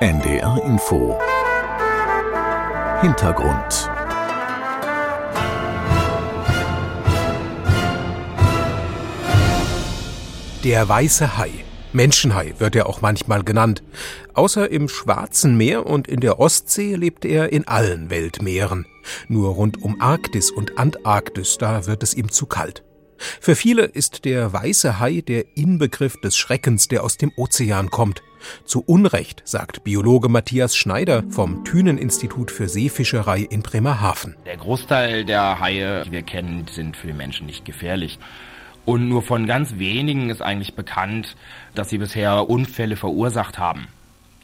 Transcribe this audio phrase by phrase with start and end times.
[0.00, 1.18] NDR Info
[3.00, 3.90] Hintergrund
[10.62, 11.50] Der weiße Hai.
[11.92, 13.82] Menschenhai wird er auch manchmal genannt.
[14.34, 18.86] Außer im Schwarzen Meer und in der Ostsee lebt er in allen Weltmeeren.
[19.26, 22.84] Nur rund um Arktis und Antarktis, da wird es ihm zu kalt.
[23.18, 28.22] Für viele ist der weiße Hai der Inbegriff des Schreckens, der aus dem Ozean kommt.
[28.64, 34.36] Zu Unrecht, sagt Biologe Matthias Schneider vom Thünen-Institut für Seefischerei in Bremerhaven.
[34.46, 38.18] Der Großteil der Haie, die wir kennen, sind für die Menschen nicht gefährlich.
[38.84, 41.36] Und nur von ganz wenigen ist eigentlich bekannt,
[41.74, 43.88] dass sie bisher Unfälle verursacht haben.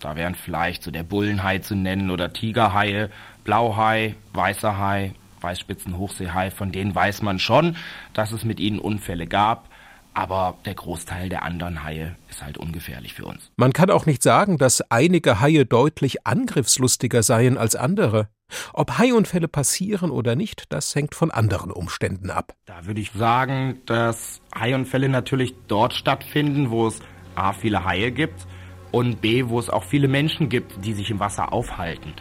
[0.00, 3.08] Da wären vielleicht so der Bullenhai zu nennen oder Tigerhaie,
[3.44, 5.14] Blauhai, weißer Hai,
[5.44, 7.76] Weißspitzenhochseehai, von denen weiß man schon,
[8.12, 9.68] dass es mit ihnen Unfälle gab.
[10.16, 13.50] Aber der Großteil der anderen Haie ist halt ungefährlich für uns.
[13.56, 18.28] Man kann auch nicht sagen, dass einige Haie deutlich angriffslustiger seien als andere.
[18.72, 22.54] Ob Haiunfälle passieren oder nicht, das hängt von anderen Umständen ab.
[22.66, 27.00] Da würde ich sagen, dass Haiunfälle natürlich dort stattfinden, wo es
[27.34, 28.46] A viele Haie gibt
[28.92, 32.12] und B, wo es auch viele Menschen gibt, die sich im Wasser aufhalten.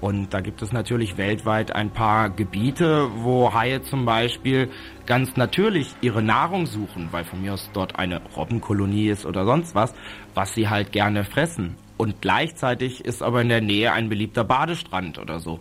[0.00, 4.70] Und da gibt es natürlich weltweit ein paar Gebiete, wo Haie zum Beispiel
[5.06, 9.74] ganz natürlich ihre Nahrung suchen, weil von mir aus dort eine Robbenkolonie ist oder sonst
[9.74, 9.94] was,
[10.34, 11.76] was sie halt gerne fressen.
[11.96, 15.58] Und gleichzeitig ist aber in der Nähe ein beliebter Badestrand oder so.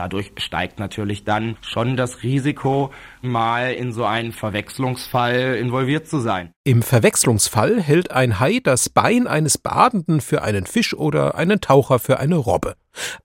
[0.00, 6.54] Dadurch steigt natürlich dann schon das Risiko, mal in so einen Verwechslungsfall involviert zu sein.
[6.64, 11.98] Im Verwechslungsfall hält ein Hai das Bein eines Badenden für einen Fisch oder einen Taucher
[11.98, 12.76] für eine Robbe.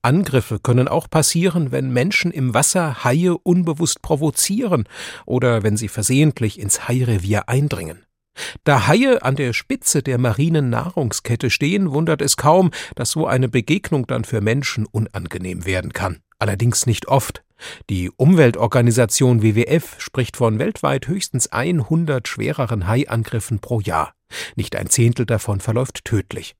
[0.01, 4.83] Angriffe können auch passieren, wenn Menschen im Wasser Haie unbewusst provozieren
[5.25, 8.04] oder wenn sie versehentlich ins Hairevier eindringen.
[8.63, 13.49] Da Haie an der Spitze der marinen Nahrungskette stehen, wundert es kaum, dass so eine
[13.49, 17.43] Begegnung dann für Menschen unangenehm werden kann allerdings nicht oft.
[17.89, 24.13] Die Umweltorganisation WWF spricht von weltweit höchstens 100 schwereren Haiangriffen pro Jahr.
[24.55, 26.55] Nicht ein Zehntel davon verläuft tödlich.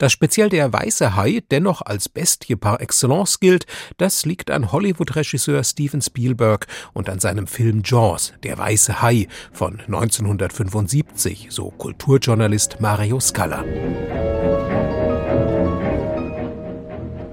[0.00, 3.66] Dass speziell der weiße Hai dennoch als Bestie par excellence gilt,
[3.98, 9.78] das liegt an Hollywood-Regisseur Steven Spielberg und an seinem Film Jaws, der weiße Hai von
[9.80, 13.62] 1975, so Kulturjournalist Mario Scala.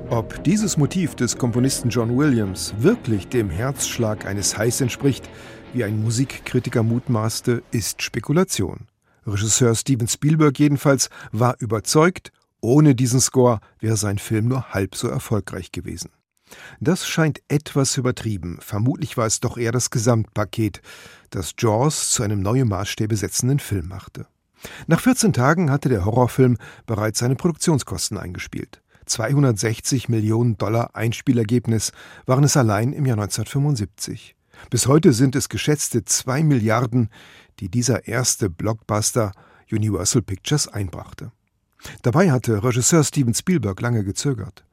[0.09, 5.29] Ob dieses Motiv des Komponisten John Williams wirklich dem Herzschlag eines Hais entspricht,
[5.71, 8.87] wie ein Musikkritiker mutmaßte, ist Spekulation.
[9.25, 12.33] Regisseur Steven Spielberg jedenfalls war überzeugt,
[12.67, 16.11] ohne diesen Score wäre sein Film nur halb so erfolgreich gewesen.
[16.79, 18.57] Das scheint etwas übertrieben.
[18.61, 20.81] Vermutlich war es doch eher das Gesamtpaket,
[21.29, 24.27] das Jaws zu einem neue Maßstäbe setzenden Film machte.
[24.87, 28.81] Nach 14 Tagen hatte der Horrorfilm bereits seine Produktionskosten eingespielt.
[29.05, 31.93] 260 Millionen Dollar Einspielergebnis
[32.25, 34.35] waren es allein im Jahr 1975.
[34.69, 37.09] Bis heute sind es geschätzte zwei Milliarden,
[37.59, 39.31] die dieser erste Blockbuster
[39.71, 41.31] Universal Pictures einbrachte.
[42.01, 44.63] Dabei hatte Regisseur Steven Spielberg lange gezögert.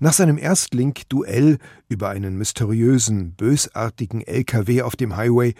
[0.00, 1.58] Nach seinem Erstlink-Duell
[1.88, 5.54] über einen mysteriösen, bösartigen LKW auf dem Highway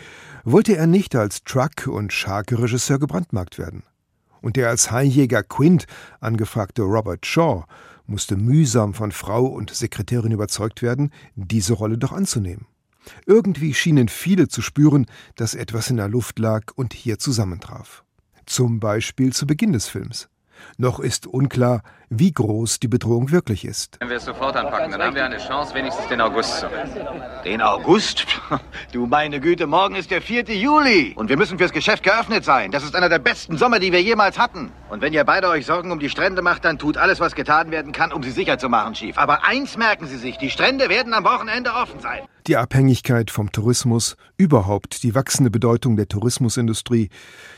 [0.44, 3.82] wollte er nicht als Truck- und Shark-Regisseur gebrandmarkt werden.
[4.40, 5.86] Und der als Haijäger Quint
[6.20, 7.64] angefragte Robert Shaw
[8.06, 12.66] musste mühsam von Frau und Sekretärin überzeugt werden, diese Rolle doch anzunehmen.
[13.26, 18.04] Irgendwie schienen viele zu spüren, dass etwas in der Luft lag und hier zusammentraf.
[18.46, 20.28] Zum Beispiel zu Beginn des Films.
[20.76, 23.96] Noch ist unklar, wie groß die Bedrohung wirklich ist.
[24.00, 27.00] Wenn wir es sofort anpacken, dann haben wir eine Chance, wenigstens den August zu retten.
[27.44, 28.26] Den August?
[28.92, 30.44] Du meine Güte, morgen ist der 4.
[30.44, 31.14] Juli.
[31.16, 32.70] Und wir müssen fürs Geschäft geöffnet sein.
[32.70, 34.70] Das ist einer der besten Sommer, die wir jemals hatten.
[34.88, 37.72] Und wenn ihr beide euch Sorgen um die Strände macht, dann tut alles, was getan
[37.72, 39.18] werden kann, um sie sicher zu machen, Chief.
[39.18, 42.22] Aber eins merken Sie sich, die Strände werden am Wochenende offen sein.
[42.46, 47.08] Die Abhängigkeit vom Tourismus, überhaupt die wachsende Bedeutung der Tourismusindustrie,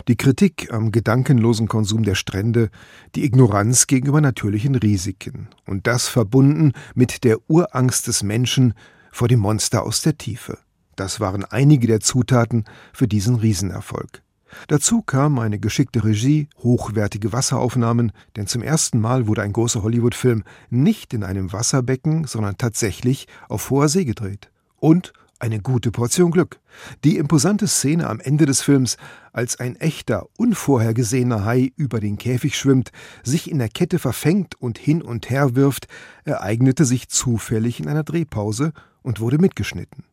[0.07, 2.71] die Kritik am gedankenlosen Konsum der Strände,
[3.17, 8.75] die Ignoranz gegenüber natürlichen Risiken und das verbunden mit der Urangst des Menschen
[9.11, 10.57] vor dem Monster aus der Tiefe.
[10.95, 12.63] Das waren einige der Zutaten
[12.93, 14.23] für diesen Riesenerfolg.
[14.69, 20.45] Dazu kam eine geschickte Regie, hochwertige Wasseraufnahmen, denn zum ersten Mal wurde ein großer Hollywood-Film
[20.71, 26.61] nicht in einem Wasserbecken, sondern tatsächlich auf hoher See gedreht und eine gute Portion Glück.
[27.05, 28.97] Die imposante Szene am Ende des Films,
[29.33, 32.91] als ein echter, unvorhergesehener Hai über den Käfig schwimmt,
[33.23, 35.89] sich in der Kette verfängt und hin und her wirft,
[36.25, 40.05] ereignete sich zufällig in einer Drehpause und wurde mitgeschnitten.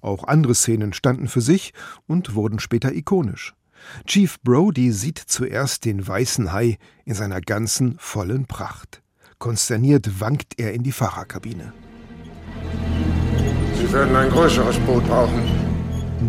[0.00, 1.72] Auch andere Szenen standen für sich
[2.06, 3.54] und wurden später ikonisch.
[4.06, 9.02] Chief Brody sieht zuerst den weißen Hai in seiner ganzen vollen Pracht.
[9.38, 11.72] Konsterniert wankt er in die Fahrerkabine.
[13.94, 15.40] Sie werden ein größeres Boot brauchen.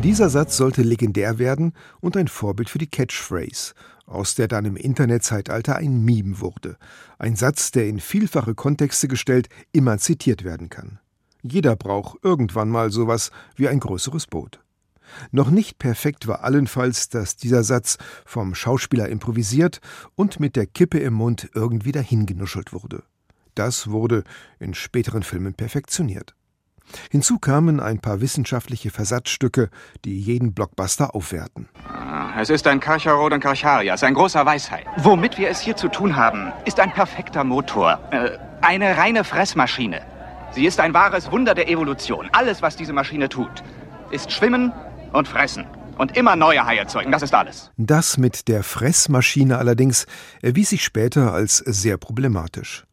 [0.03, 3.73] Dieser Satz sollte legendär werden und ein Vorbild für die Catchphrase,
[4.05, 6.77] aus der dann im Internetzeitalter ein Meme wurde.
[7.17, 10.99] Ein Satz, der in vielfache Kontexte gestellt immer zitiert werden kann.
[11.41, 14.59] Jeder braucht irgendwann mal sowas wie ein größeres Boot.
[15.31, 17.97] Noch nicht perfekt war allenfalls, dass dieser Satz
[18.27, 19.81] vom Schauspieler improvisiert
[20.13, 23.01] und mit der Kippe im Mund irgendwie dahingenuschelt wurde.
[23.55, 24.23] Das wurde
[24.59, 26.35] in späteren Filmen perfektioniert.
[27.11, 29.69] Hinzu kamen ein paar wissenschaftliche Versatzstücke,
[30.03, 31.69] die jeden Blockbuster aufwerten.
[31.87, 34.85] Ah, es ist ein Karcharod und Karcharias, ein großer Weisheit.
[34.97, 37.99] Womit wir es hier zu tun haben, ist ein perfekter Motor.
[38.11, 40.01] Äh, eine reine Fressmaschine.
[40.51, 42.29] Sie ist ein wahres Wunder der Evolution.
[42.31, 43.63] Alles, was diese Maschine tut,
[44.11, 44.71] ist schwimmen,
[45.15, 45.65] und fressen.
[45.97, 47.71] Und immer neue Haie zeugen, das ist alles.
[47.77, 50.05] Das mit der Fressmaschine allerdings
[50.41, 52.85] erwies sich später als sehr problematisch.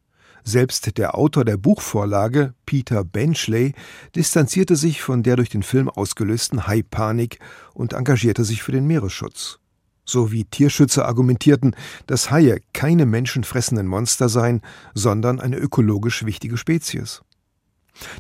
[0.45, 3.75] Selbst der Autor der Buchvorlage, Peter Benchley,
[4.17, 7.39] distanzierte sich von der durch den Film ausgelösten Haipanik
[7.75, 9.59] und engagierte sich für den Meeresschutz.
[10.05, 11.77] So wie Tierschützer argumentierten,
[12.09, 14.63] dass Haie keine menschenfressenden Monster seien,
[14.95, 17.23] sondern eine ökologisch wichtige Spezies.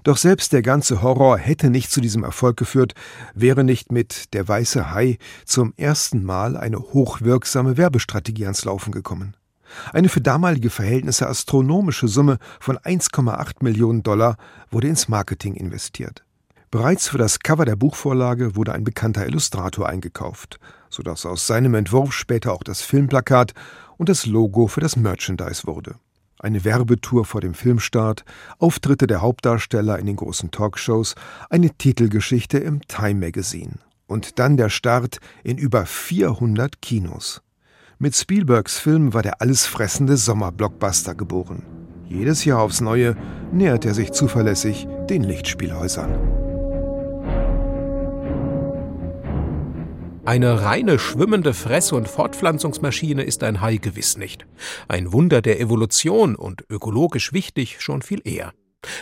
[0.04, 2.94] Doch selbst der ganze Horror hätte nicht zu diesem Erfolg geführt,
[3.34, 9.34] wäre nicht mit Der weiße Hai zum ersten Mal eine hochwirksame Werbestrategie ans Laufen gekommen.
[9.92, 14.36] Eine für damalige Verhältnisse astronomische Summe von 1,8 Millionen Dollar
[14.70, 16.24] wurde ins Marketing investiert.
[16.70, 20.58] Bereits für das Cover der Buchvorlage wurde ein bekannter Illustrator eingekauft,
[20.88, 23.52] sodass aus seinem Entwurf später auch das Filmplakat
[23.98, 25.96] und das Logo für das Merchandise wurde
[26.42, 28.24] eine Werbetour vor dem Filmstart,
[28.58, 31.14] Auftritte der Hauptdarsteller in den großen Talkshows,
[31.48, 37.42] eine Titelgeschichte im Time Magazine und dann der Start in über 400 Kinos.
[38.02, 41.62] Mit Spielbergs Film war der allesfressende Sommerblockbuster geboren.
[42.08, 43.16] Jedes Jahr aufs Neue
[43.52, 46.10] nähert er sich zuverlässig den Lichtspielhäusern.
[50.24, 54.46] Eine reine schwimmende Fress- und Fortpflanzungsmaschine ist ein Hai gewiss nicht.
[54.88, 58.52] Ein Wunder der Evolution und ökologisch wichtig schon viel eher.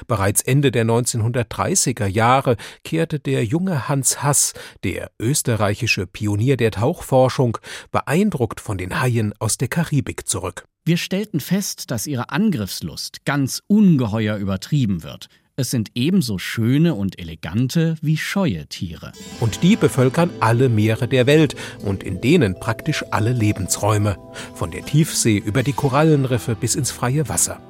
[0.06, 4.52] Bereits Ende der 1930er Jahre kehrte der junge Hans Hass,
[4.84, 7.58] der österreichische Pionier der Tauchforschung,
[7.90, 10.64] beeindruckt von den Haien aus der Karibik zurück.
[10.84, 15.28] Wir stellten fest, dass ihre Angriffslust ganz ungeheuer übertrieben wird.
[15.60, 19.12] Es sind ebenso schöne und elegante wie scheue Tiere.
[19.40, 21.54] Und die bevölkern alle Meere der Welt
[21.84, 24.16] und in denen praktisch alle Lebensräume.
[24.54, 27.60] Von der Tiefsee über die Korallenriffe bis ins freie Wasser.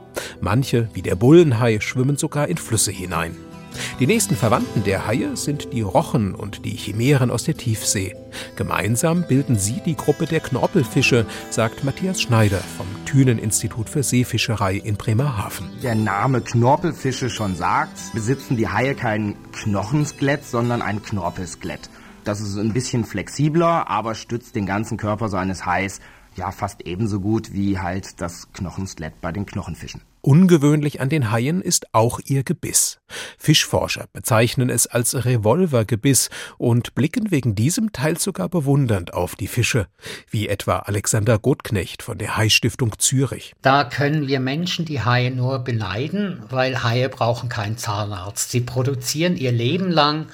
[0.40, 3.34] Manche, wie der Bullenhai, schwimmen sogar in Flüsse hinein.
[3.98, 8.16] Die nächsten Verwandten der Haie sind die Rochen und die Chimären aus der Tiefsee.
[8.56, 14.96] Gemeinsam bilden sie die Gruppe der Knorpelfische, sagt Matthias Schneider vom Thünen-Institut für Seefischerei in
[14.96, 15.68] Bremerhaven.
[15.82, 21.90] Der Name Knorpelfische schon sagt, besitzen die Haie kein Knochenskelett, sondern ein Knorpelskelett.
[22.24, 26.00] Das ist ein bisschen flexibler, aber stützt den ganzen Körper so eines Hais
[26.36, 30.02] ja fast ebenso gut wie halt das Knochenskelett bei den Knochenfischen.
[30.22, 33.00] Ungewöhnlich an den Haien ist auch ihr Gebiss.
[33.38, 39.86] Fischforscher bezeichnen es als Revolvergebiss und blicken wegen diesem teils sogar bewundernd auf die Fische,
[40.30, 43.54] wie etwa Alexander Gottknecht von der Haistiftung Zürich.
[43.62, 48.50] Da können wir Menschen die Haie nur beneiden, weil Haie brauchen keinen Zahnarzt.
[48.50, 50.26] Sie produzieren ihr Leben lang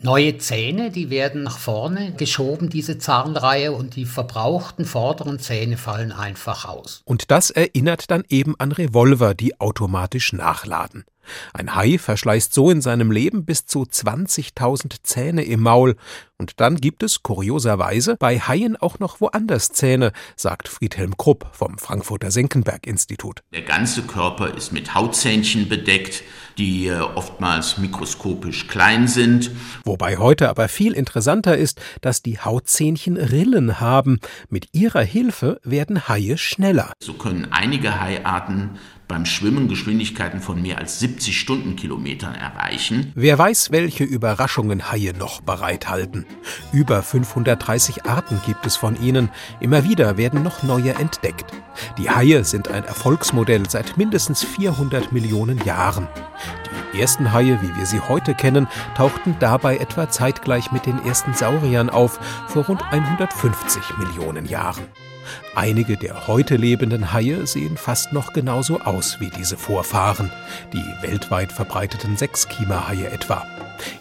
[0.00, 6.12] neue Zähne, die werden nach vorne geschoben, diese Zahnreihe, und die verbrauchten vorderen Zähne fallen
[6.12, 7.02] einfach aus.
[7.04, 11.04] Und das erinnert dann eben an Revolver, die automatisch nachladen.
[11.52, 15.96] Ein Hai verschleißt so in seinem Leben bis zu 20.000 Zähne im Maul.
[16.40, 21.78] Und dann gibt es kurioserweise bei Haien auch noch woanders Zähne, sagt Friedhelm Krupp vom
[21.78, 23.42] Frankfurter Senckenberg-Institut.
[23.52, 26.22] Der ganze Körper ist mit Hautzähnchen bedeckt,
[26.56, 29.50] die äh, oftmals mikroskopisch klein sind.
[29.84, 34.20] Wobei heute aber viel interessanter ist, dass die Hautzähnchen Rillen haben.
[34.48, 36.92] Mit ihrer Hilfe werden Haie schneller.
[37.00, 43.12] So können einige Haiarten beim Schwimmen Geschwindigkeiten von mehr als 70 Stundenkilometern erreichen.
[43.14, 46.26] Wer weiß, welche Überraschungen Haie noch bereithalten.
[46.72, 49.30] Über 530 Arten gibt es von ihnen.
[49.60, 51.46] Immer wieder werden noch neue entdeckt.
[51.96, 56.06] Die Haie sind ein Erfolgsmodell seit mindestens 400 Millionen Jahren.
[56.92, 61.32] Die ersten Haie, wie wir sie heute kennen, tauchten dabei etwa zeitgleich mit den ersten
[61.32, 64.84] Sauriern auf, vor rund 150 Millionen Jahren.
[65.54, 70.30] Einige der heute lebenden Haie sehen fast noch genauso aus wie diese Vorfahren,
[70.72, 73.46] die weltweit verbreiteten Sechskiemerhaie etwa.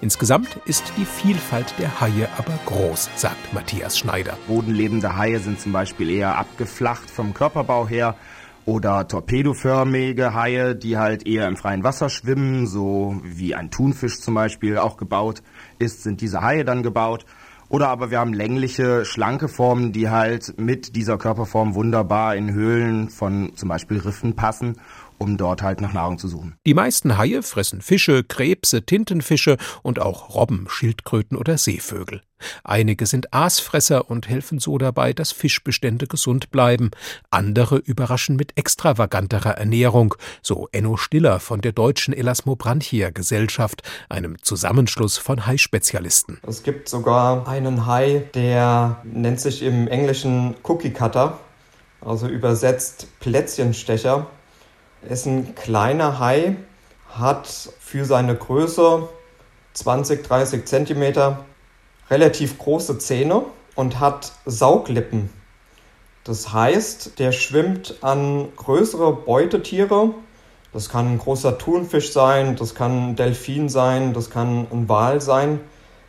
[0.01, 4.37] Insgesamt ist die Vielfalt der Haie aber groß, sagt Matthias Schneider.
[4.47, 8.15] Bodenlebende Haie sind zum Beispiel eher abgeflacht vom Körperbau her
[8.65, 14.33] oder torpedoförmige Haie, die halt eher im freien Wasser schwimmen, so wie ein Thunfisch zum
[14.33, 15.41] Beispiel auch gebaut
[15.79, 17.25] ist, sind diese Haie dann gebaut.
[17.69, 23.09] Oder aber wir haben längliche, schlanke Formen, die halt mit dieser Körperform wunderbar in Höhlen
[23.09, 24.77] von zum Beispiel Riffen passen
[25.17, 26.57] um dort halt nach Nahrung zu suchen.
[26.65, 32.21] Die meisten Haie fressen Fische, Krebse, Tintenfische und auch Robben, Schildkröten oder Seevögel.
[32.63, 36.91] Einige sind Aasfresser und helfen so dabei, dass Fischbestände gesund bleiben.
[37.31, 45.17] Andere überraschen mit extravaganterer Ernährung, so Enno Stiller von der Deutschen Elasmobranchia Gesellschaft, einem Zusammenschluss
[45.17, 46.39] von Haispezialisten.
[46.47, 51.39] Es gibt sogar einen Hai, der nennt sich im Englischen Cookie Cutter,
[52.01, 54.27] also übersetzt Plätzchenstecher
[55.01, 56.55] ist ein kleiner Hai,
[57.09, 57.47] hat
[57.79, 59.07] für seine Größe
[59.73, 61.45] 20, 30 Zentimeter
[62.09, 63.43] relativ große Zähne
[63.75, 65.29] und hat Sauglippen.
[66.23, 70.09] Das heißt, der schwimmt an größere Beutetiere.
[70.73, 75.21] Das kann ein großer Thunfisch sein, das kann ein Delfin sein, das kann ein Wal
[75.21, 75.61] sein.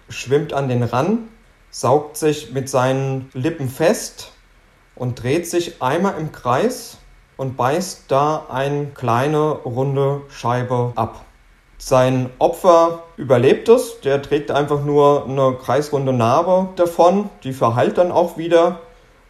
[0.09, 1.29] Schwimmt an den Ran,
[1.71, 4.33] saugt sich mit seinen Lippen fest
[4.95, 6.98] und dreht sich einmal im Kreis
[7.39, 11.25] und beißt da eine kleine runde Scheibe ab.
[11.79, 18.13] Sein Opfer überlebt es, der trägt einfach nur eine kreisrunde Narbe davon, die verheilt dann
[18.13, 18.81] auch wieder.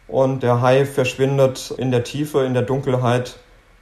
[0.07, 3.37] Und der Hai verschwindet in der Tiefe, in der Dunkelheit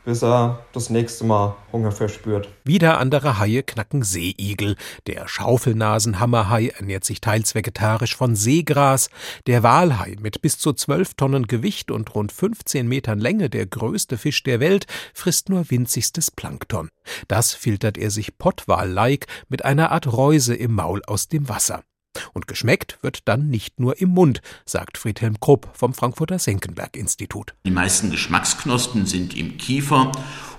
[0.08, 2.48] bis er das nächste Mal Hunger verspürt.
[2.64, 4.78] Wieder andere Haie knacken Seeigel.
[5.06, 9.10] Der Schaufelnasenhammerhai ernährt sich teils vegetarisch von Seegras.
[9.48, 14.18] Der Walhai mit bis zu zwölf Tonnen Gewicht und rund 15 Metern Länge, der größte
[14.18, 16.90] Fisch der Welt, frisst nur winzigstes Plankton.
[17.28, 21.84] Das filtert er sich Pottwal-like mit einer Art Reuse im Maul aus dem Wasser.
[22.33, 27.53] Und geschmeckt wird dann nicht nur im Mund, sagt Friedhelm Krupp vom Frankfurter Senckenberg-Institut.
[27.65, 30.12] Die meisten Geschmacksknospen sind im Kiefer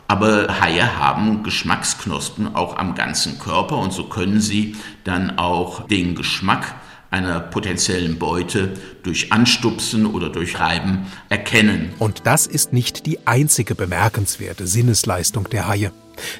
[0.08, 4.74] aber Haie haben Geschmacksknospen auch am ganzen Körper und so können sie
[5.04, 6.74] dann auch den Geschmack
[7.10, 11.92] einer potenziellen Beute durch Anstupsen oder durch Reiben erkennen.
[11.98, 15.92] Und das ist nicht die einzige bemerkenswerte Sinnesleistung der Haie.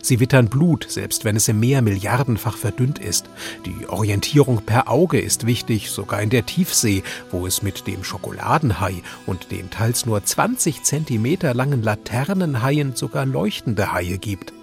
[0.03, 3.27] Sie wittern Blut, selbst wenn es im Meer milliardenfach verdünnt ist.
[3.67, 9.03] Die Orientierung per Auge ist wichtig, sogar in der Tiefsee, wo es mit dem Schokoladenhai
[9.27, 14.58] und den teils nur 20 Zentimeter langen Laternenhaien sogar leuchtende Haie gibt.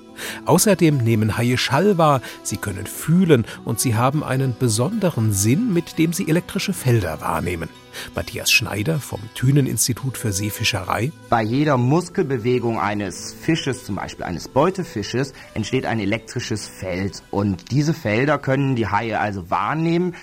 [0.45, 5.97] Außerdem nehmen Haie Schall wahr, sie können fühlen und sie haben einen besonderen Sinn, mit
[5.97, 7.69] dem sie elektrische Felder wahrnehmen.
[8.13, 11.11] Matthias Schneider vom Thünen-Institut für Seefischerei.
[11.29, 17.23] Bei jeder Muskelbewegung eines Fisches, zum Beispiel eines Beutefisches, entsteht ein elektrisches Feld.
[17.31, 20.15] Und diese Felder können die Haie also wahrnehmen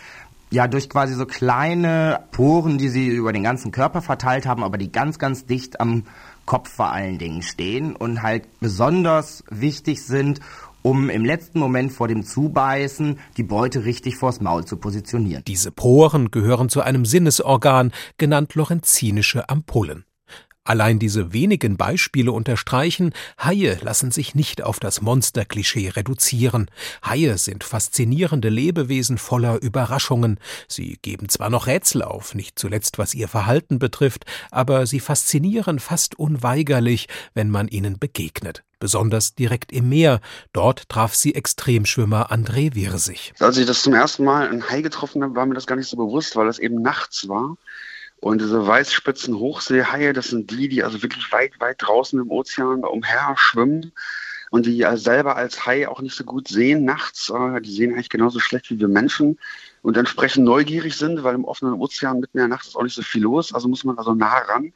[0.53, 4.79] ja durch quasi so kleine Poren, die sie über den ganzen Körper verteilt haben, aber
[4.79, 6.05] die ganz, ganz dicht am
[6.45, 10.41] Kopf vor allen Dingen stehen und halt besonders wichtig sind,
[10.83, 15.45] um im letzten Moment vor dem Zubeißen die Beute richtig vors Maul zu positionieren.
[15.47, 20.05] Diese Poren gehören zu einem Sinnesorgan, genannt lorenzinische Ampullen.
[20.65, 26.71] Allein diese wenigen Beispiele unterstreichen, Haie lassen sich nicht auf das Monsterklischee reduzieren.
[27.05, 30.39] Haie sind faszinierende Lebewesen voller Überraschungen.
[30.69, 35.81] Sie geben zwar noch Rätsel auf, nicht zuletzt was ihr Verhalten betrifft, aber sie faszinieren
[35.81, 38.63] fast unweigerlich, wenn man ihnen begegnet.
[38.79, 40.21] Besonders direkt im Meer.
[40.53, 43.33] Dort traf sie Extremschwimmer André Wirsig.
[43.41, 45.89] Als ich das zum ersten Mal ein Hai getroffen habe, war mir das gar nicht
[45.89, 47.57] so bewusst, weil es eben nachts war.
[48.23, 52.85] Und diese weißspitzen Hochseehaie, das sind die, die also wirklich weit, weit draußen im Ozean
[52.85, 53.91] umher schwimmen
[54.53, 57.31] und die selber als Hai auch nicht so gut sehen nachts.
[57.31, 59.41] Äh, die sehen eigentlich genauso schlecht wie wir Menschen
[59.83, 62.95] und entsprechend neugierig sind, weil im offenen Ozean mitten in der Nacht ist auch nicht
[62.95, 63.53] so viel los.
[63.53, 64.73] Also muss man also nah ran.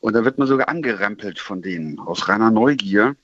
[0.00, 3.14] Und da wird man sogar angerempelt von denen aus reiner Neugier.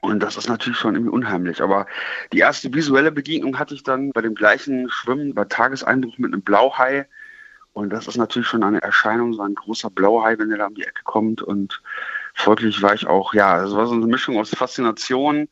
[0.00, 1.62] Und das ist natürlich schon irgendwie unheimlich.
[1.62, 1.86] Aber
[2.32, 6.42] die erste visuelle Begegnung hatte ich dann bei dem gleichen Schwimmen, bei Tageseinbruch mit einem
[6.42, 7.06] Blauhai
[7.72, 10.74] und das ist natürlich schon eine Erscheinung, so ein großer Blauhai, wenn der da um
[10.74, 11.40] die Ecke kommt.
[11.40, 11.82] Und
[12.34, 15.48] folglich war ich auch, ja, es war so eine Mischung aus Faszination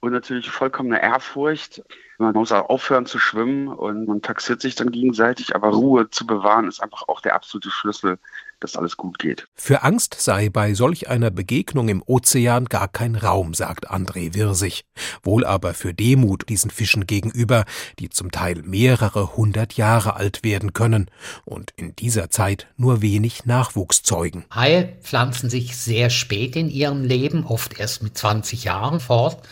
[0.00, 1.82] und natürlich vollkommene Ehrfurcht.
[2.18, 6.26] Man muss auch aufhören zu schwimmen und man taxiert sich dann gegenseitig, aber Ruhe zu
[6.26, 8.18] bewahren ist einfach auch der absolute Schlüssel
[8.60, 9.46] dass alles gut geht.
[9.54, 14.84] Für Angst sei bei solch einer Begegnung im Ozean gar kein Raum, sagt André Wirsig.
[15.22, 17.64] Wohl aber für Demut diesen Fischen gegenüber,
[17.98, 21.10] die zum Teil mehrere hundert Jahre alt werden können
[21.44, 24.44] und in dieser Zeit nur wenig Nachwuchs zeugen.
[24.54, 29.46] Haie pflanzen sich sehr spät in ihrem Leben, oft erst mit 20 Jahren fort.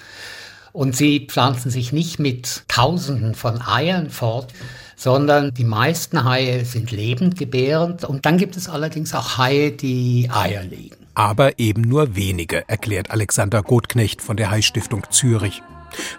[0.72, 4.52] Und sie pflanzen sich nicht mit Tausenden von Eiern fort,
[4.98, 10.64] sondern die meisten Haie sind lebendgebärend und dann gibt es allerdings auch Haie, die Eier
[10.64, 10.96] legen.
[11.14, 15.62] Aber eben nur wenige, erklärt Alexander Gotknecht von der Hai-Stiftung Zürich.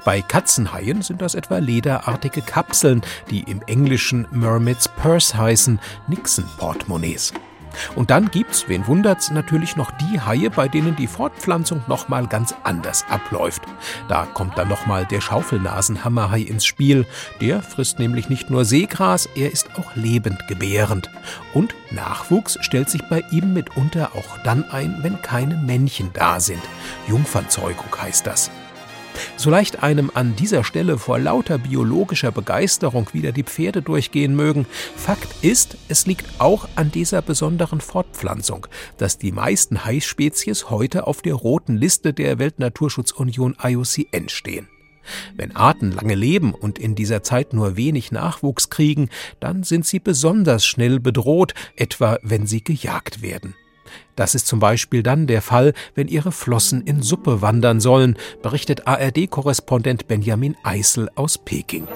[0.06, 7.34] Bei Katzenhaien sind das etwa lederartige Kapseln, die im Englischen Mermaid's Purse heißen, Nixon-Portemonnaies.
[7.96, 12.56] Und dann gibt's, wen wundert's, natürlich noch die Haie, bei denen die Fortpflanzung nochmal ganz
[12.64, 13.64] anders abläuft.
[14.08, 17.06] Da kommt dann nochmal der Schaufelnasenhammerhai ins Spiel.
[17.42, 21.10] Der frisst nämlich nicht nur Seegras, er ist auch lebendgebärend.
[21.54, 26.62] Und Nachwuchs stellt sich bei ihm mitunter auch dann ein, wenn keine Männchen da sind.
[27.08, 28.52] Jungfernzeugung heißt das.
[29.38, 34.66] So leicht einem an dieser Stelle vor lauter biologischer Begeisterung wieder die Pferde durchgehen mögen,
[34.96, 41.22] Fakt ist, es liegt auch an dieser besonderen Fortpflanzung, dass die meisten Haispezies heute auf
[41.22, 44.68] der roten Liste der Weltnaturschutzunion IUCN stehen.
[45.36, 49.10] Wenn Arten lange leben und in dieser Zeit nur wenig Nachwuchs kriegen,
[49.40, 53.56] dann sind sie besonders schnell bedroht, etwa wenn sie gejagt werden.
[54.16, 58.88] Das ist zum Beispiel dann der Fall, wenn ihre Flossen in Suppe wandern sollen, berichtet
[58.88, 61.88] ARD-Korrespondent Benjamin Eisel aus Peking.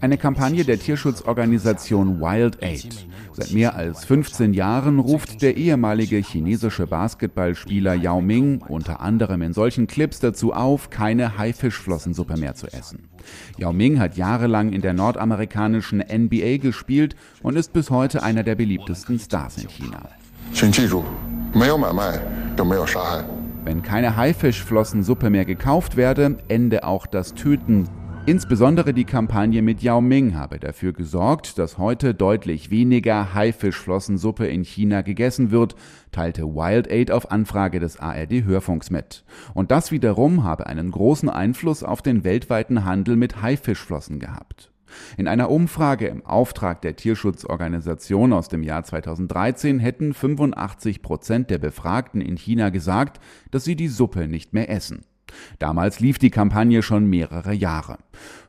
[0.00, 3.06] Eine Kampagne der Tierschutzorganisation Wild Aid.
[3.38, 9.52] Seit mehr als 15 Jahren ruft der ehemalige chinesische Basketballspieler Yao Ming unter anderem in
[9.52, 13.08] solchen Clips dazu auf, keine Haifischflossensuppe mehr zu essen.
[13.56, 18.56] Yao Ming hat jahrelang in der nordamerikanischen NBA gespielt und ist bis heute einer der
[18.56, 20.08] beliebtesten Stars in China.
[23.64, 27.88] Wenn keine Haifischflossensuppe mehr gekauft werde, ende auch das Töten
[28.28, 34.64] Insbesondere die Kampagne mit Yao Ming habe dafür gesorgt, dass heute deutlich weniger Haifischflossensuppe in
[34.64, 35.76] China gegessen wird,
[36.12, 39.24] teilte Wild Aid auf Anfrage des ARD Hörfunks mit.
[39.54, 44.72] Und das wiederum habe einen großen Einfluss auf den weltweiten Handel mit Haifischflossen gehabt.
[45.16, 51.58] In einer Umfrage im Auftrag der Tierschutzorganisation aus dem Jahr 2013 hätten 85 Prozent der
[51.58, 55.06] Befragten in China gesagt, dass sie die Suppe nicht mehr essen.
[55.58, 57.98] Damals lief die Kampagne schon mehrere Jahre.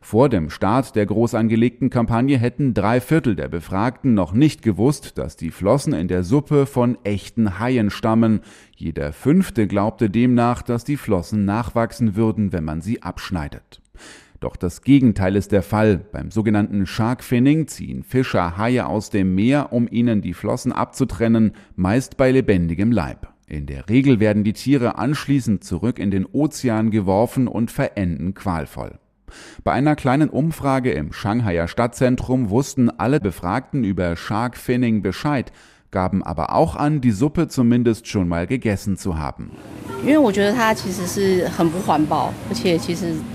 [0.02, 5.18] Vor dem Start der groß angelegten Kampagne hätten drei Viertel der Befragten noch nicht gewusst,
[5.18, 8.42] dass die Flossen in der Suppe von echten Haien stammen.
[8.76, 13.82] Jeder Fünfte glaubte demnach, dass die Flossen nachwachsen würden, wenn man sie abschneidet.
[14.39, 15.98] Doch das Gegenteil ist der Fall.
[15.98, 21.52] Beim sogenannten Shark Finning ziehen Fischer Haie aus dem Meer, um ihnen die Flossen abzutrennen,
[21.76, 23.28] meist bei lebendigem Leib.
[23.49, 28.99] In der Regel werden die Tiere anschließend zurück in den Ozean geworfen und verenden qualvoll.
[29.63, 35.51] Bei einer kleinen Umfrage im Shanghaier Stadtzentrum wussten alle Befragten über Shark Finning Bescheid,
[35.91, 39.52] gaben aber auch an, die Suppe zumindest schon mal gegessen zu haben.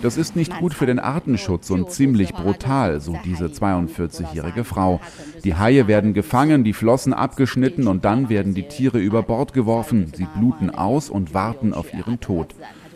[0.03, 5.01] Das ist nicht gut für den Artenschutz und ziemlich brutal, so diese 42-jährige Frau.
[5.45, 10.13] Die Haie werden gefangen, die Flossen abgeschnitten und dann werden die Tiere über Bord geworfen.
[10.17, 12.55] Sie bluten aus und warten auf ihren Tod.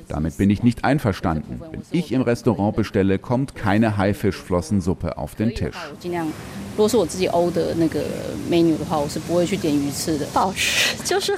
[0.09, 1.61] Damit bin ich nicht einverstanden.
[1.71, 5.77] Wenn ich im Restaurant bestelle, kommt keine Haifischflossensuppe auf den Tisch.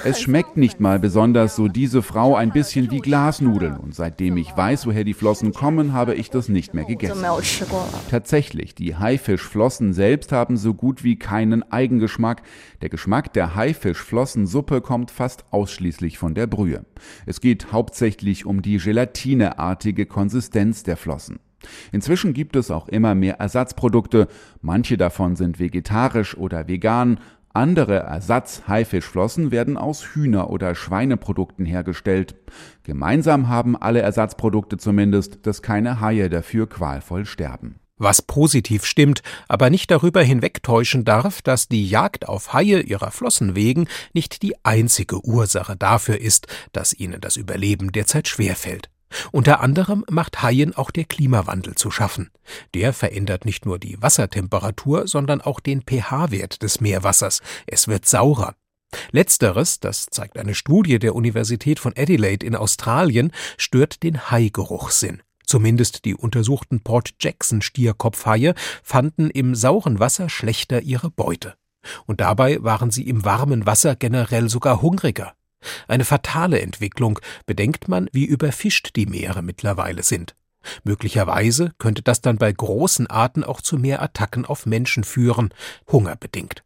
[0.04, 3.76] Es schmeckt nicht mal besonders, so diese Frau ein bisschen wie Glasnudeln.
[3.78, 7.24] Und seitdem ich weiß, woher die Flossen kommen, habe ich das nicht mehr gegessen.
[8.10, 12.42] Tatsächlich, die Haifischflossen selbst haben so gut wie keinen Eigengeschmack.
[12.82, 16.84] Der Geschmack der Haifischflossensuppe kommt fast ausschließlich von der Brühe.
[17.24, 21.40] Es geht hauptsächlich um die gelatineartige Konsistenz der Flossen.
[21.92, 24.28] Inzwischen gibt es auch immer mehr Ersatzprodukte,
[24.62, 27.18] manche davon sind vegetarisch oder vegan,
[27.52, 32.36] andere Ersatz-Haifischflossen werden aus Hühner- oder Schweineprodukten hergestellt.
[32.84, 37.80] Gemeinsam haben alle Ersatzprodukte zumindest, dass keine Haie dafür qualvoll sterben.
[38.02, 43.54] Was positiv stimmt, aber nicht darüber hinwegtäuschen darf, dass die Jagd auf Haie ihrer Flossen
[43.54, 48.88] wegen nicht die einzige Ursache dafür ist, dass ihnen das Überleben derzeit schwerfällt.
[49.32, 52.30] Unter anderem macht Haien auch der Klimawandel zu schaffen.
[52.72, 57.42] Der verändert nicht nur die Wassertemperatur, sondern auch den pH-Wert des Meerwassers.
[57.66, 58.54] Es wird saurer.
[59.10, 65.20] Letzteres, das zeigt eine Studie der Universität von Adelaide in Australien, stört den Haigeruchssinn.
[65.50, 71.56] Zumindest die untersuchten Port Jackson Stierkopfhaie fanden im sauren Wasser schlechter ihre Beute.
[72.06, 75.32] Und dabei waren sie im warmen Wasser generell sogar hungriger.
[75.88, 80.36] Eine fatale Entwicklung, bedenkt man, wie überfischt die Meere mittlerweile sind.
[80.84, 85.52] Möglicherweise könnte das dann bei großen Arten auch zu mehr Attacken auf Menschen führen,
[85.88, 86.62] hungerbedingt.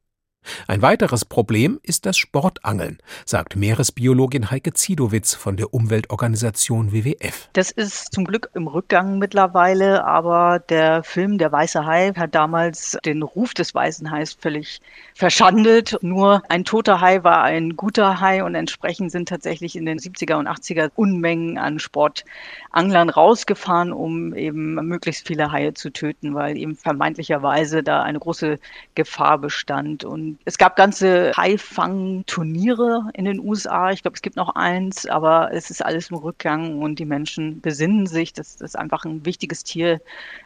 [0.67, 7.49] Ein weiteres Problem ist das Sportangeln, sagt Meeresbiologin Heike Ziedowitz von der Umweltorganisation WWF.
[7.53, 12.99] Das ist zum Glück im Rückgang mittlerweile, aber der Film Der Weiße Hai hat damals
[13.05, 14.81] den Ruf des Weißen Hais völlig
[15.15, 15.99] verschandelt.
[16.03, 20.35] Nur ein toter Hai war ein guter Hai und entsprechend sind tatsächlich in den 70er
[20.37, 26.77] und 80er Unmengen an Sportanglern rausgefahren, um eben möglichst viele Haie zu töten, weil eben
[26.77, 28.59] vermeintlicherweise da eine große
[28.95, 30.05] Gefahr bestand.
[30.05, 33.91] Und es gab ganze Haifang-Turniere in den USA.
[33.91, 37.61] Ich glaube, es gibt noch eins, aber es ist alles im Rückgang und die Menschen
[37.61, 40.01] besinnen sich, dass das einfach ein wichtiges Tier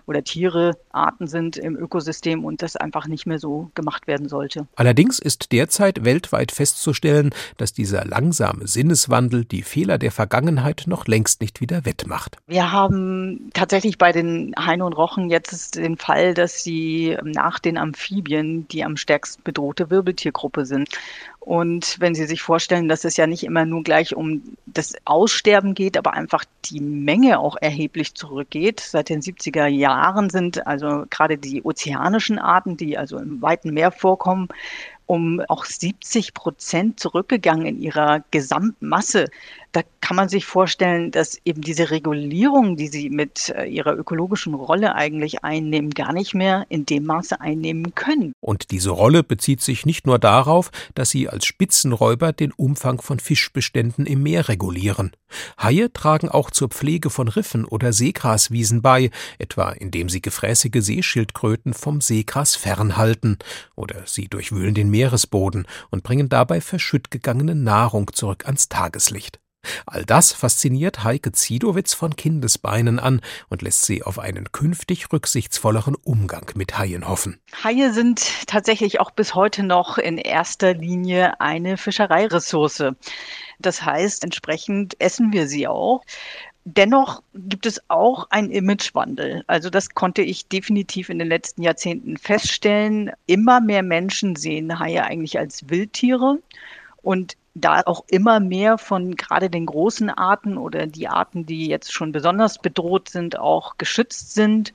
[0.06, 4.66] oder Tiere, Arten sind im Ökosystem und das einfach nicht mehr so gemacht werden sollte.
[4.76, 11.40] Allerdings ist derzeit weltweit festzustellen, dass dieser langsame Sinneswandel die Fehler der Vergangenheit noch längst
[11.40, 12.36] nicht wieder wettmacht.
[12.46, 17.78] Wir haben tatsächlich bei den Haien und Rochen jetzt den Fall, dass sie nach den
[17.78, 20.88] Amphibien die am stärksten bedroht bedrohte Wirbeltiergruppe sind.
[21.40, 25.74] Und wenn Sie sich vorstellen, dass es ja nicht immer nur gleich um das Aussterben
[25.74, 28.80] geht, aber einfach die Menge auch erheblich zurückgeht.
[28.80, 33.92] Seit den 70er Jahren sind also gerade die ozeanischen Arten, die also im weiten Meer
[33.92, 34.48] vorkommen,
[35.06, 39.26] um auch 70 Prozent zurückgegangen in ihrer Gesamtmasse.
[39.72, 44.54] Da kann man sich vorstellen, dass eben diese Regulierung, die sie mit äh, ihrer ökologischen
[44.54, 48.32] Rolle eigentlich einnehmen, gar nicht mehr in dem Maße einnehmen können.
[48.40, 53.20] Und diese Rolle bezieht sich nicht nur darauf, dass sie als Spitzenräuber den Umfang von
[53.20, 55.12] Fischbeständen im Meer regulieren.
[55.62, 61.74] Haie tragen auch zur Pflege von Riffen oder Seegraswiesen bei, etwa indem sie gefräßige Seeschildkröten
[61.74, 63.38] vom Seegras fernhalten,
[63.76, 69.38] oder sie durchwühlen den Meeresboden und bringen dabei verschütt gegangene Nahrung zurück ans Tageslicht.
[69.86, 75.94] All das fasziniert Heike Ziedowitz von Kindesbeinen an und lässt sie auf einen künftig rücksichtsvolleren
[75.94, 77.40] Umgang mit Haien hoffen.
[77.64, 82.84] Haie sind tatsächlich auch bis heute noch in erster Linie eine Fischereiressource.
[83.58, 86.02] Das heißt, entsprechend essen wir sie auch.
[86.64, 89.42] Dennoch gibt es auch einen Imagewandel.
[89.46, 93.10] Also das konnte ich definitiv in den letzten Jahrzehnten feststellen.
[93.26, 96.38] Immer mehr Menschen sehen Haie eigentlich als Wildtiere.
[97.00, 101.92] Und da auch immer mehr von gerade den großen Arten oder die Arten, die jetzt
[101.92, 104.72] schon besonders bedroht sind, auch geschützt sind,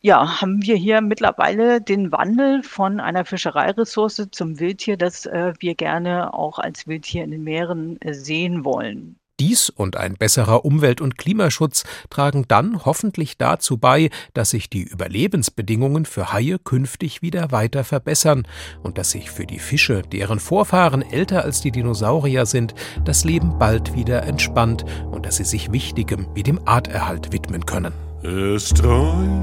[0.00, 5.74] ja, haben wir hier mittlerweile den Wandel von einer Fischereiressource zum Wildtier, das äh, wir
[5.74, 9.18] gerne auch als Wildtier in den Meeren äh, sehen wollen.
[9.40, 14.84] Dies und ein besserer Umwelt- und Klimaschutz tragen dann hoffentlich dazu bei, dass sich die
[14.84, 18.46] Überlebensbedingungen für Haie künftig wieder weiter verbessern
[18.84, 23.58] und dass sich für die Fische, deren Vorfahren älter als die Dinosaurier sind, das Leben
[23.58, 27.92] bald wieder entspannt und dass sie sich Wichtigem wie dem Arterhalt widmen können.
[28.22, 29.34] Es träumte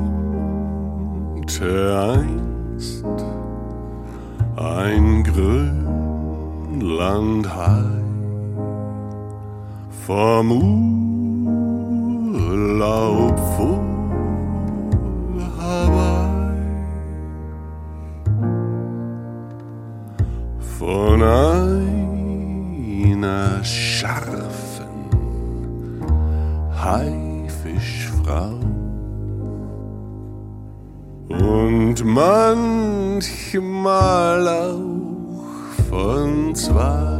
[2.15, 3.03] einst
[4.55, 5.23] ein
[6.79, 8.00] Grönlandhai
[10.05, 10.51] vom
[12.33, 13.81] Urlaub vor
[15.59, 16.57] Hawaii,
[20.79, 22.03] von einer
[23.63, 24.87] scharfen
[26.83, 28.59] Haifischfrau
[31.29, 33.27] und manchmal
[34.47, 34.81] auch
[35.89, 37.10] von zwei.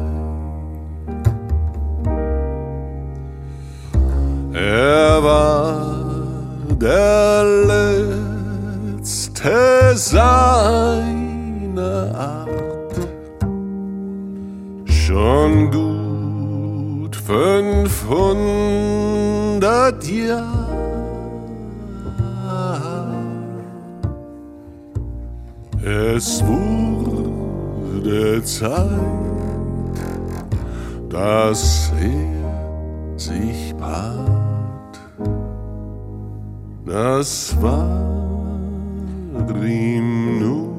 [4.63, 5.95] Er war
[6.79, 7.43] der
[8.93, 10.85] letzte seiner
[12.15, 12.47] Art,
[14.85, 20.67] schon gut fünfhundert Jahre.
[25.83, 28.91] Es wurde Zeit,
[31.09, 34.40] dass er sich paart.
[36.85, 38.11] Das war
[39.63, 40.70] ihm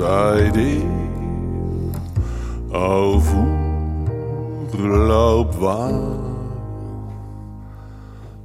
[0.00, 1.92] seitdem
[2.72, 3.34] auf
[4.72, 5.92] Urlaub war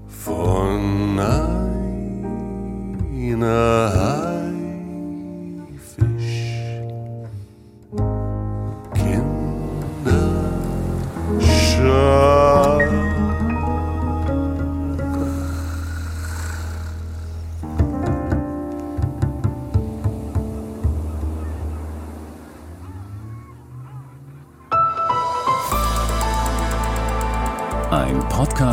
[0.10, 1.56] von einer
[3.94, 4.35] Haifisch